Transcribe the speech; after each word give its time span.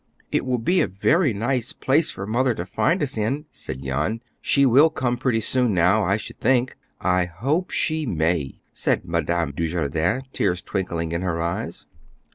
"It 0.31 0.47
will 0.47 0.57
be 0.57 0.81
a 0.81 0.87
very 0.87 1.31
nice 1.31 1.73
place 1.73 2.09
for 2.09 2.25
Mother 2.25 2.55
to 2.55 2.65
find 2.65 3.03
us 3.03 3.19
in," 3.19 3.45
said 3.51 3.83
Jan. 3.83 4.23
"She 4.41 4.65
will 4.65 4.89
come 4.89 5.15
pretty 5.15 5.41
soon 5.41 5.75
now, 5.75 6.03
I 6.03 6.17
should 6.17 6.39
think." 6.39 6.75
"I 6.99 7.25
hope 7.25 7.69
she 7.69 8.07
may," 8.07 8.61
said 8.73 9.05
Madame 9.05 9.51
Dujardin, 9.51 10.23
tears 10.33 10.63
twinkling 10.63 11.11
in 11.11 11.21
her 11.21 11.39
eyes. 11.39 11.85